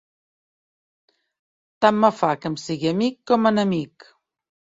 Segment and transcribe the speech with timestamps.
[1.85, 4.09] Tant me fa que em sigui amic com enemic!